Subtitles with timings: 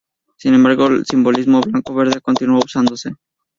[0.35, 3.11] Sin embargo, el simbolismo blanco-verde continuó usándose.